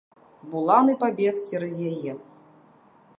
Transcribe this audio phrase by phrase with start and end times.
[0.53, 2.11] Буланы пабег цераз яе.